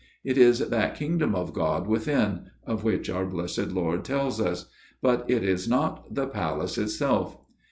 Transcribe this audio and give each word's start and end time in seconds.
It 0.23 0.35
is 0.35 0.57
that 0.57 0.95
Kingdom 0.95 1.35
of 1.35 1.53
God 1.53 1.85
within, 1.85 2.47
of 2.65 2.83
which 2.83 3.07
our 3.07 3.23
Blessed 3.23 3.67
Lord 3.71 4.03
tells 4.03 4.41
us; 4.41 4.65
but 4.99 5.29
it 5.29 5.43
is 5.43 5.67
not 5.69 6.15
the 6.15 6.25
Palace 6.25 6.79
itself. 6.79 7.37